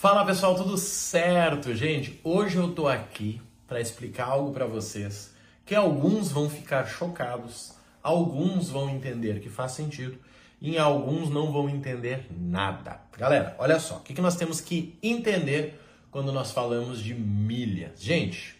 [0.00, 1.74] Fala pessoal, tudo certo?
[1.74, 5.34] Gente, hoje eu tô aqui para explicar algo para vocês
[5.66, 10.18] que alguns vão ficar chocados, alguns vão entender que faz sentido
[10.58, 12.98] e alguns não vão entender nada.
[13.18, 15.78] Galera, olha só, o que, nós temos que entender
[16.10, 18.00] quando nós falamos de milhas?
[18.00, 18.56] Gente,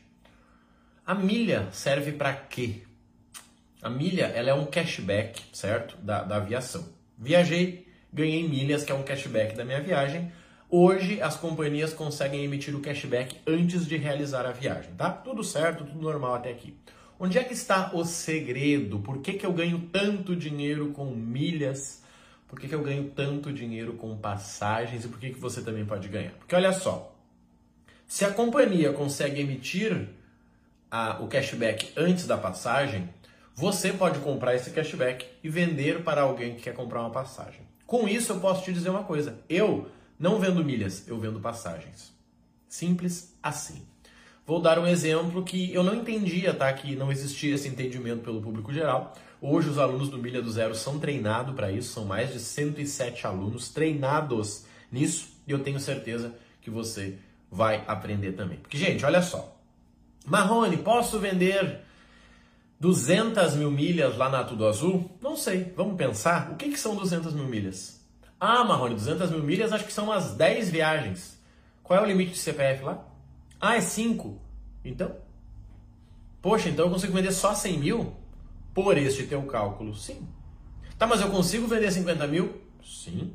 [1.07, 2.83] a milha serve para quê?
[3.81, 5.97] A milha ela é um cashback, certo?
[6.03, 6.87] Da, da aviação.
[7.17, 10.31] Viajei, ganhei milhas, que é um cashback da minha viagem.
[10.73, 15.11] Hoje as companhias conseguem emitir o cashback antes de realizar a viagem, tá?
[15.11, 16.77] Tudo certo, tudo normal até aqui.
[17.19, 19.01] Onde é que está o segredo?
[19.01, 22.05] Por que, que eu ganho tanto dinheiro com milhas?
[22.47, 25.05] Por que, que eu ganho tanto dinheiro com passagens?
[25.05, 26.31] E por que, que você também pode ganhar?
[26.35, 27.17] Porque olha só,
[28.07, 30.09] se a companhia consegue emitir
[30.89, 33.11] a, o cashback antes da passagem,
[33.57, 37.63] você pode comprar esse cashback e vender para alguém que quer comprar uma passagem.
[37.89, 39.91] Com isso, eu posso te dizer uma coisa: eu
[40.21, 42.13] não vendo milhas, eu vendo passagens.
[42.69, 43.83] Simples assim.
[44.47, 46.71] Vou dar um exemplo que eu não entendia, tá?
[46.73, 49.15] Que não existia esse entendimento pelo público geral.
[49.41, 53.27] Hoje os alunos do Milha do Zero são treinados para isso, são mais de 107
[53.27, 57.17] alunos treinados nisso, e eu tenho certeza que você
[57.51, 58.59] vai aprender também.
[58.59, 59.57] Porque, gente, olha só.
[60.27, 61.81] Marrone, posso vender
[62.79, 65.11] 200 mil milhas lá na Tudo Azul?
[65.23, 66.51] Não sei, vamos pensar.
[66.51, 68.00] O que, que são 200 mil milhas?
[68.41, 71.39] Ah, Marrone, 200 mil milhas acho que são umas 10 viagens.
[71.83, 73.05] Qual é o limite de CPF lá?
[73.61, 74.41] Ah, é 5.
[74.83, 75.15] Então?
[76.41, 78.17] Poxa, então eu consigo vender só 100 mil?
[78.73, 80.27] Por este teu cálculo, sim.
[80.97, 82.63] Tá, mas eu consigo vender 50 mil?
[82.83, 83.35] Sim.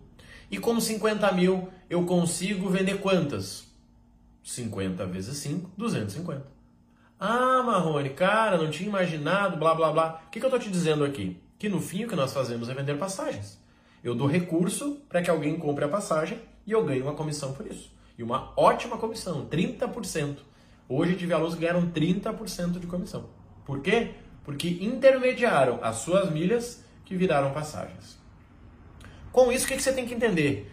[0.50, 3.66] E com 50 mil eu consigo vender quantas?
[4.44, 6.46] 50 vezes 5, 250.
[7.20, 10.24] Ah, Marrone, cara, não tinha imaginado, blá blá blá.
[10.26, 11.40] O que, que eu tô te dizendo aqui?
[11.60, 13.60] Que no fim o que nós fazemos é vender passagens.
[14.06, 17.66] Eu dou recurso para que alguém compre a passagem e eu ganho uma comissão por
[17.66, 17.92] isso.
[18.16, 20.38] E uma ótima comissão, 30%.
[20.88, 23.26] Hoje alunos que ganharam 30% de comissão.
[23.66, 24.12] Por quê?
[24.44, 28.20] Porque intermediaram as suas milhas que viraram passagens.
[29.32, 30.72] Com isso, o que você tem que entender?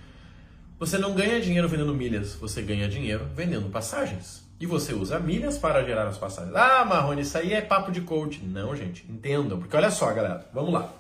[0.79, 4.47] Você não ganha dinheiro vendendo milhas, você ganha dinheiro vendendo passagens.
[4.61, 6.55] E você usa milhas para gerar as passagens.
[6.55, 8.45] Ah, Marrone, isso aí é papo de coach.
[8.45, 9.59] Não, gente, entendam.
[9.59, 10.93] Porque olha só, galera, vamos lá.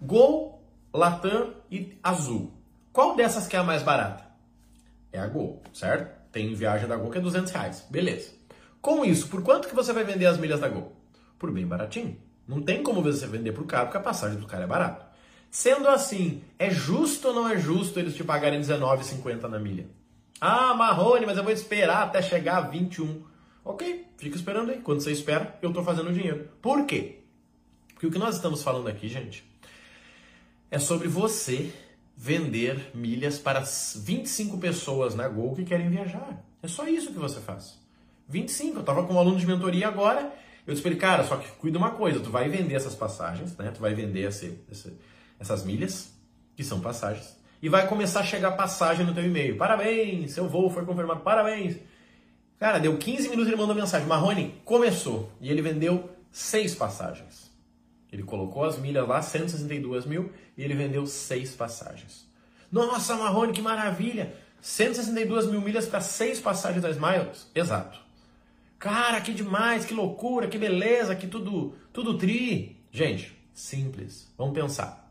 [0.00, 0.51] Gol,
[0.94, 2.52] Latam e Azul.
[2.92, 4.24] Qual dessas que é a mais barata?
[5.10, 6.30] É a Gol, certo?
[6.30, 7.86] Tem viagem da Gol que é 200 reais.
[7.88, 8.30] Beleza.
[8.80, 10.92] Com isso, por quanto que você vai vender as milhas da Gol?
[11.38, 12.20] Por bem baratinho.
[12.46, 15.06] Não tem como você vender por caro, porque a passagem do cara é barata.
[15.50, 19.86] Sendo assim, é justo ou não é justo eles te pagarem R$19,50 na milha?
[20.40, 23.22] Ah, Marrone, mas eu vou esperar até chegar a 21.
[23.64, 24.80] Ok, fica esperando aí.
[24.80, 26.48] Quando você espera, eu estou fazendo dinheiro.
[26.60, 27.20] Por quê?
[27.92, 29.44] Porque o que nós estamos falando aqui, gente,
[30.72, 31.70] é sobre você
[32.16, 36.42] vender milhas para 25 pessoas na Gol que querem viajar.
[36.62, 37.78] É só isso que você faz.
[38.26, 38.76] 25.
[38.76, 40.32] Eu estava com um aluno de mentoria agora.
[40.66, 43.54] Eu disse para ele, cara, só que cuida uma coisa, tu vai vender essas passagens,
[43.58, 43.70] né?
[43.70, 44.96] Tu vai vender esse, esse
[45.38, 46.10] essas milhas,
[46.56, 49.58] que são passagens, e vai começar a chegar passagem no teu e-mail.
[49.58, 51.76] Parabéns, seu voo foi confirmado, parabéns.
[52.58, 54.06] Cara, deu 15 minutos ele mandou mensagem.
[54.06, 55.30] Marrone, começou.
[55.40, 57.51] E ele vendeu seis passagens.
[58.12, 62.26] Ele colocou as milhas lá, 162 mil, e ele vendeu seis passagens.
[62.70, 64.34] Nossa, Marrone, que maravilha!
[64.60, 67.50] 162 mil milhas para seis passagens da Smiles.
[67.54, 67.98] Exato.
[68.78, 72.76] Cara, que demais, que loucura, que beleza, que tudo, tudo tri.
[72.90, 74.30] Gente, simples.
[74.36, 75.10] Vamos pensar.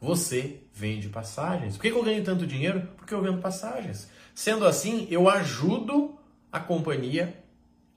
[0.00, 1.76] Você vende passagens.
[1.76, 2.88] Por que eu ganho tanto dinheiro?
[2.96, 4.08] Porque eu vendo passagens.
[4.34, 6.18] Sendo assim, eu ajudo
[6.50, 7.36] a companhia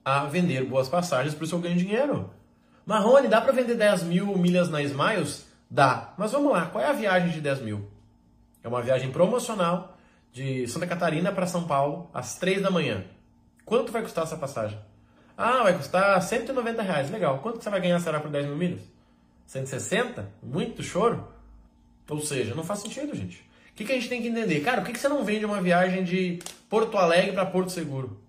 [0.04, 2.30] a vender boas passagens, por isso eu ganho dinheiro.
[2.86, 5.44] Marrone, dá para vender 10 mil milhas na Smiles?
[5.68, 6.14] Dá.
[6.16, 7.90] Mas vamos lá, qual é a viagem de 10 mil?
[8.62, 9.98] É uma viagem promocional
[10.32, 13.04] de Santa Catarina para São Paulo, às 3 da manhã.
[13.64, 14.78] Quanto vai custar essa passagem?
[15.36, 17.10] Ah, vai custar 190 reais.
[17.10, 17.40] Legal.
[17.40, 18.82] Quanto você vai ganhar será por 10 mil milhas?
[19.46, 20.30] 160?
[20.40, 21.26] Muito choro?
[22.08, 23.38] Ou seja, não faz sentido, gente.
[23.70, 24.60] O que, que a gente tem que entender?
[24.60, 26.38] Cara, por que, que você não vende uma viagem de
[26.70, 28.20] Porto Alegre para Porto Seguro?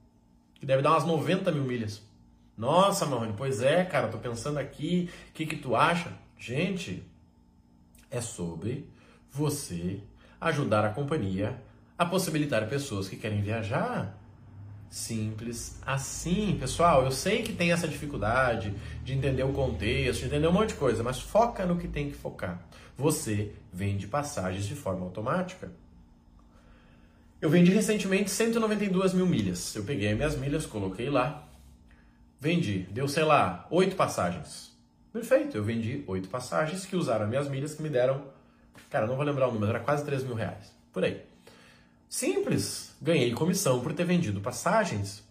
[0.56, 2.02] Que deve dar umas 90 mil milhas.
[2.58, 6.12] Nossa, Marrone, pois é, cara, tô pensando aqui, o que, que tu acha?
[6.40, 7.04] Gente,
[8.10, 8.90] é sobre
[9.30, 10.02] você
[10.42, 11.62] ajudar a companhia
[11.96, 14.18] a possibilitar pessoas que querem viajar.
[14.90, 17.04] Simples assim, pessoal.
[17.04, 18.74] Eu sei que tem essa dificuldade
[19.04, 22.10] de entender o contexto, de entender um monte de coisa, mas foca no que tem
[22.10, 22.66] que focar.
[22.98, 25.72] Você vende passagens de forma automática.
[27.40, 29.76] Eu vendi recentemente 192 mil milhas.
[29.76, 31.47] Eu peguei minhas milhas, coloquei lá,
[32.40, 32.88] vendi.
[32.92, 34.76] Deu, sei lá, oito passagens.
[35.12, 38.22] Perfeito, eu vendi oito passagens que usaram minhas milhas que me deram,
[38.90, 40.72] cara, não vou lembrar o número, era quase 3 mil reais.
[40.94, 41.22] Por aí.
[42.10, 42.96] Simples.
[43.02, 45.24] ganhei comissão por ter vendido passagens.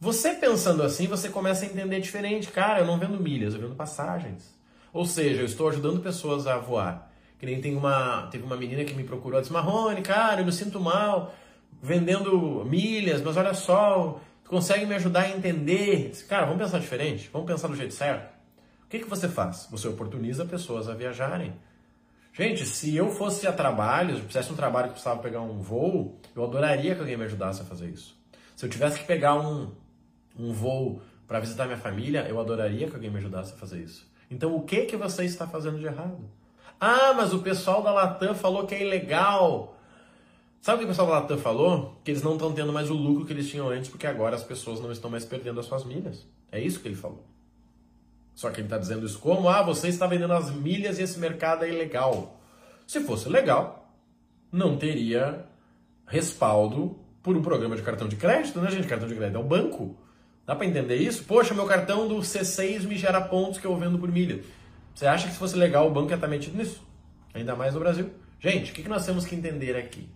[0.00, 2.48] Você pensando assim, você começa a entender diferente.
[2.48, 4.54] Cara, eu não vendo milhas, eu vendo passagens.
[4.92, 7.10] Ou seja, eu estou ajudando pessoas a voar.
[7.38, 10.52] Que nem tem uma, teve uma menina que me procurou disse: Marrone, cara, eu me
[10.52, 11.34] sinto mal
[11.82, 16.12] vendendo milhas, mas olha só, tu consegue me ajudar a entender?
[16.28, 18.32] Cara, vamos pensar diferente, vamos pensar do jeito certo.
[18.84, 19.66] O que, que você faz?
[19.72, 21.52] Você oportuniza pessoas a viajarem.
[22.32, 26.20] Gente, se eu fosse a trabalho, se precisasse um trabalho que precisava pegar um voo,
[26.36, 28.16] eu adoraria que alguém me ajudasse a fazer isso.
[28.54, 29.72] Se eu tivesse que pegar um,
[30.38, 34.08] um voo para visitar minha família, eu adoraria que alguém me ajudasse a fazer isso.
[34.30, 36.20] Então, o que que você está fazendo de errado?
[36.80, 39.75] Ah, mas o pessoal da Latam falou que é ilegal.
[40.66, 41.96] Sabe o que o pessoal da Latam falou?
[42.02, 44.42] Que eles não estão tendo mais o lucro que eles tinham antes, porque agora as
[44.42, 46.26] pessoas não estão mais perdendo as suas milhas.
[46.50, 47.24] É isso que ele falou.
[48.34, 49.48] Só que ele está dizendo isso como?
[49.48, 52.40] Ah, você está vendendo as milhas e esse mercado é ilegal.
[52.84, 53.94] Se fosse legal,
[54.50, 55.46] não teria
[56.04, 58.88] respaldo por um programa de cartão de crédito, né, gente?
[58.88, 59.96] Cartão de crédito é um banco.
[60.44, 61.22] Dá para entender isso?
[61.22, 64.42] Poxa, meu cartão do C6 me gera pontos que eu vendo por milha.
[64.92, 66.84] Você acha que se fosse legal o banco ia estar metido nisso?
[67.32, 68.10] Ainda mais no Brasil.
[68.40, 70.08] Gente, o que nós temos que entender aqui?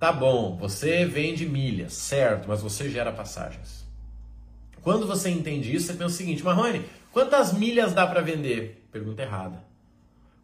[0.00, 3.86] Tá bom, você vende milhas, certo, mas você gera passagens.
[4.80, 8.82] Quando você entende isso, você pensa o seguinte, Marrone, quantas milhas dá para vender?
[8.90, 9.62] Pergunta errada.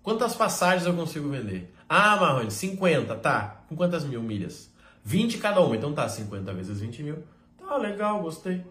[0.02, 1.72] Quantas passagens eu consigo vender?
[1.88, 3.64] Ah, Marrone, 50, tá.
[3.66, 4.70] Com quantas mil milhas?
[5.02, 7.24] 20 cada uma, então tá, 50 vezes 20 mil.
[7.58, 8.62] Tá, legal, gostei.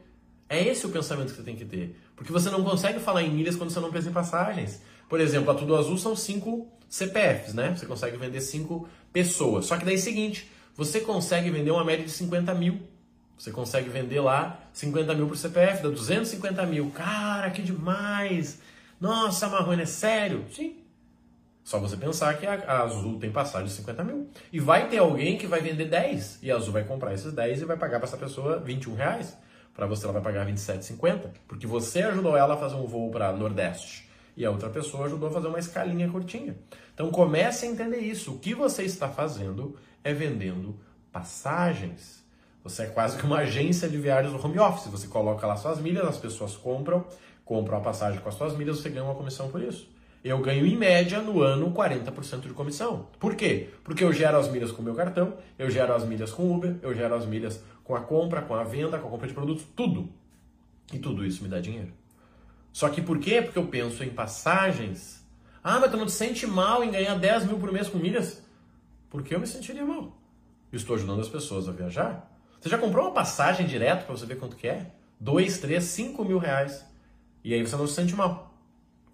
[0.47, 1.99] É esse o pensamento que você tem que ter.
[2.15, 4.83] Porque você não consegue falar em milhas quando você não pensa em passagens.
[5.09, 7.75] Por exemplo, a Tudo Azul são 5 CPFs, né?
[7.75, 9.65] Você consegue vender 5 pessoas.
[9.65, 12.79] Só que daí é o seguinte, você consegue vender uma média de 50 mil.
[13.37, 16.91] Você consegue vender lá 50 mil por CPF, dá 250 mil.
[16.91, 18.59] Cara, que demais!
[18.99, 20.45] Nossa, Marrone, é sério?
[20.51, 20.77] Sim.
[21.63, 24.29] Só você pensar que a, Azul tem passagem de 50 mil.
[24.53, 26.39] E vai ter alguém que vai vender 10.
[26.43, 29.35] E a Azul vai comprar esses 10 e vai pagar para essa pessoa 21 reais.
[29.73, 33.33] Para você ela vai pagar 27,50, porque você ajudou ela a fazer um voo para
[33.33, 34.07] Nordeste
[34.37, 36.55] e a outra pessoa ajudou a fazer uma escalinha curtinha.
[36.93, 38.33] Então comece a entender isso.
[38.33, 40.79] O que você está fazendo é vendendo
[41.11, 42.23] passagens.
[42.63, 44.85] Você é quase que uma agência de viagens no home office.
[44.91, 47.05] Você coloca lá suas milhas, as pessoas compram,
[47.43, 49.89] compram a passagem com as suas milhas, você ganha uma comissão por isso.
[50.23, 53.07] Eu ganho em média no ano 40% de comissão.
[53.19, 53.69] Por quê?
[53.83, 56.55] Porque eu gero as milhas com o meu cartão, eu gero as milhas com o
[56.55, 59.33] Uber, eu gero as milhas com a compra, com a venda, com a compra de
[59.33, 60.09] produtos, tudo.
[60.93, 61.91] E tudo isso me dá dinheiro.
[62.71, 63.41] Só que por quê?
[63.41, 65.23] Porque eu penso em passagens.
[65.63, 68.44] Ah, mas tu não te sente mal em ganhar 10 mil por mês com milhas?
[69.09, 70.17] Porque eu me sentiria mal.
[70.71, 72.31] Eu estou ajudando as pessoas a viajar.
[72.59, 74.91] Você já comprou uma passagem direto para você ver quanto que é?
[75.19, 76.85] 2, 3, 5 mil reais.
[77.43, 78.53] E aí você não se sente mal.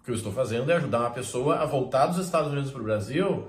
[0.00, 2.80] O que eu estou fazendo é ajudar uma pessoa a voltar dos Estados Unidos para
[2.80, 3.48] o Brasil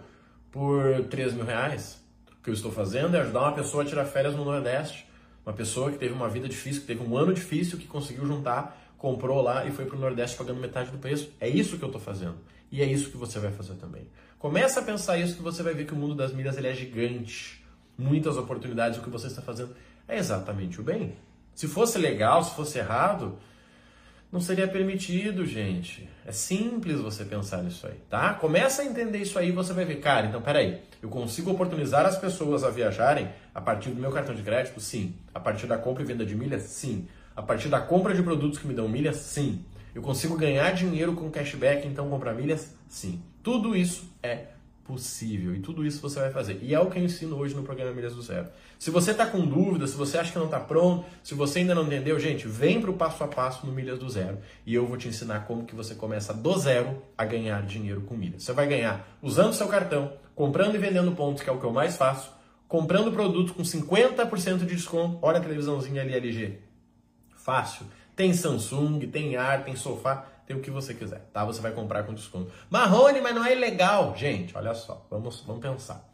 [0.52, 2.00] por 3 mil reais.
[2.40, 5.08] O que eu estou fazendo é ajudar uma pessoa a tirar férias no Nordeste
[5.46, 8.94] uma pessoa que teve uma vida difícil, que teve um ano difícil, que conseguiu juntar,
[8.98, 11.32] comprou lá e foi para o Nordeste pagando metade do preço.
[11.40, 12.36] É isso que eu estou fazendo.
[12.72, 14.08] E é isso que você vai fazer também.
[14.44, 16.74] Começa a pensar isso que você vai ver que o mundo das milhas ele é
[16.74, 17.64] gigante.
[17.98, 19.74] Muitas oportunidades, o que você está fazendo
[20.06, 21.16] é exatamente o bem.
[21.56, 23.40] Se fosse legal, se fosse errado,
[24.30, 26.10] não seria permitido, gente.
[26.26, 28.34] É simples você pensar nisso aí, tá?
[28.34, 32.18] Começa a entender isso aí você vai ver, cara, então peraí, eu consigo oportunizar as
[32.18, 34.82] pessoas a viajarem a partir do meu cartão de crédito?
[34.82, 35.16] Sim.
[35.34, 36.64] A partir da compra e venda de milhas?
[36.64, 37.08] Sim.
[37.34, 39.16] A partir da compra de produtos que me dão milhas?
[39.16, 39.64] Sim.
[39.96, 42.76] Eu consigo ganhar dinheiro com cashback, então comprar milhas?
[42.90, 43.24] Sim.
[43.44, 44.46] Tudo isso é
[44.86, 45.56] possível.
[45.56, 46.60] E tudo isso você vai fazer.
[46.62, 48.48] E é o que eu ensino hoje no programa Milhas do Zero.
[48.78, 51.74] Se você está com dúvida, se você acha que não está pronto, se você ainda
[51.74, 54.40] não entendeu, gente, vem para o passo a passo no Milhas do Zero.
[54.66, 58.16] E eu vou te ensinar como que você começa do zero a ganhar dinheiro com
[58.16, 58.44] milhas.
[58.44, 61.72] Você vai ganhar usando seu cartão, comprando e vendendo pontos, que é o que eu
[61.72, 62.32] mais faço,
[62.68, 65.20] comprando produto com 50% de desconto.
[65.22, 66.60] Olha a televisãozinha ali LG.
[67.36, 67.86] Fácil.
[68.16, 71.46] Tem Samsung, tem ar, tem sofá tem o que você quiser, tá?
[71.46, 72.52] Você vai comprar com desconto.
[72.70, 74.16] Marrone, mas não é ilegal.
[74.16, 76.08] Gente, olha só, vamos, vamos pensar.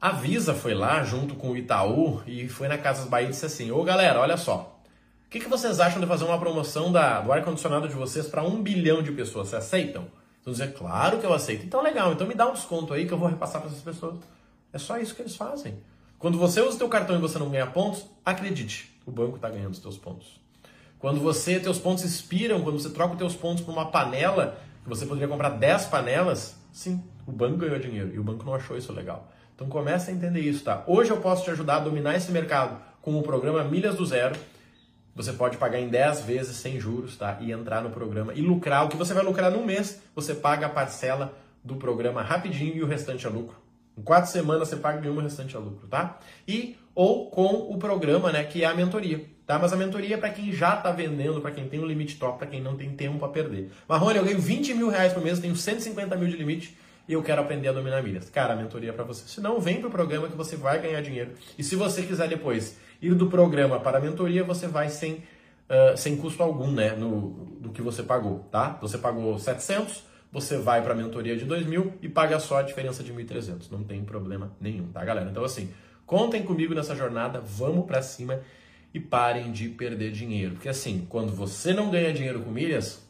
[0.00, 3.46] A Visa foi lá junto com o Itaú e foi na Casas Bahia e disse
[3.46, 4.80] assim: Ô galera, olha só,
[5.26, 8.42] o que, que vocês acham de fazer uma promoção da, do ar-condicionado de vocês para
[8.42, 9.48] um bilhão de pessoas?
[9.48, 10.06] Vocês aceitam?
[10.40, 11.64] Então dizer, claro que eu aceito.
[11.64, 14.18] Então legal, então me dá um desconto aí que eu vou repassar para essas pessoas.
[14.72, 15.78] É só isso que eles fazem.
[16.18, 19.48] Quando você usa o teu cartão e você não ganha pontos, acredite, o banco está
[19.48, 20.40] ganhando os teus pontos.
[21.02, 24.88] Quando você, teus pontos expiram, quando você troca os teus pontos por uma panela, que
[24.88, 28.78] você poderia comprar 10 panelas, sim, o banco ganhou dinheiro e o banco não achou
[28.78, 29.28] isso legal.
[29.52, 30.84] Então começa a entender isso, tá?
[30.86, 34.36] Hoje eu posso te ajudar a dominar esse mercado com o programa Milhas do Zero.
[35.16, 37.36] Você pode pagar em 10 vezes sem juros, tá?
[37.40, 38.86] E entrar no programa e lucrar.
[38.86, 42.82] O que você vai lucrar no mês, você paga a parcela do programa rapidinho e
[42.84, 43.56] o restante é lucro.
[43.98, 46.20] Em quatro semanas você paga nenhuma restante a lucro, tá?
[46.46, 49.58] E ou com o programa, né, que é a mentoria, tá?
[49.58, 52.38] Mas a mentoria é para quem já está vendendo, para quem tem um limite top,
[52.38, 53.70] para quem não tem tempo a perder.
[53.88, 56.76] Marrone, eu ganho 20 mil reais por mês, tenho 150 mil de limite
[57.08, 58.30] e eu quero aprender a dominar milhas.
[58.30, 59.26] Cara, a mentoria é para você.
[59.26, 61.32] Se não, vem pro programa que você vai ganhar dinheiro.
[61.58, 65.96] E se você quiser depois ir do programa para a mentoria, você vai sem, uh,
[65.96, 67.30] sem custo algum, né, no,
[67.60, 68.78] do que você pagou, tá?
[68.80, 73.02] Você pagou 700, você vai para a mentoria de 2.000 e paga só a diferença
[73.02, 73.70] de 1.300.
[73.70, 75.28] Não tem problema nenhum, tá, galera?
[75.28, 75.70] Então, assim,
[76.06, 78.40] contem comigo nessa jornada, vamos para cima
[78.94, 80.54] e parem de perder dinheiro.
[80.54, 83.06] Porque, assim, quando você não ganha dinheiro com milhas,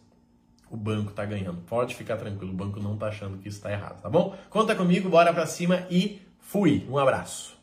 [0.71, 1.61] o banco está ganhando.
[1.67, 4.37] Pode ficar tranquilo, o banco não está achando que está errado, tá bom?
[4.49, 6.87] Conta comigo, bora para cima e fui.
[6.89, 7.62] Um abraço.